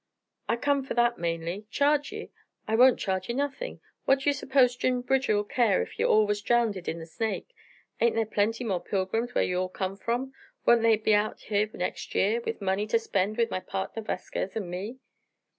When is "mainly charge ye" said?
1.19-2.31